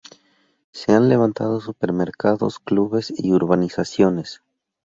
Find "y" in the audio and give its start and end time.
3.15-3.33